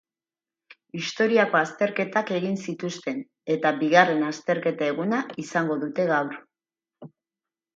Historiako 0.99 1.59
azterketak 1.59 2.31
egin 2.37 2.57
zituzten, 2.71 3.19
eta 3.57 3.73
bigarren 3.83 4.25
azterketa 4.31 4.89
eguna 4.95 5.21
izango 5.45 5.79
dute 5.85 6.09
gaur. 6.15 6.33